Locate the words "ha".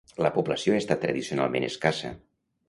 0.75-0.79